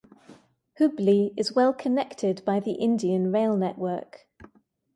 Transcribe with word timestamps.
Hubli 0.79 1.31
is 1.37 1.53
well-connected 1.53 2.43
by 2.43 2.59
the 2.59 2.71
Indian 2.71 3.31
Rail 3.31 3.55
Network. 3.55 4.25